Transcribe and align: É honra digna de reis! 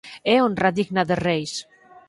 É 0.33 0.35
honra 0.43 0.69
digna 0.77 1.03
de 1.09 1.15
reis! 1.27 1.51